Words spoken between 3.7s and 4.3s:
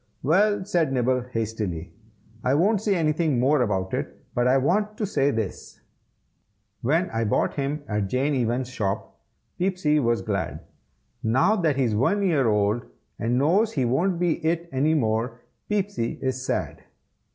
it,